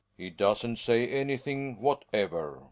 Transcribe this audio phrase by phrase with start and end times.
[0.17, 2.59] He doesn't say anything whatever.